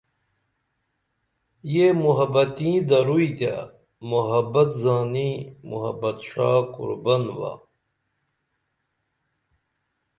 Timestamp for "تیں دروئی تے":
2.57-3.53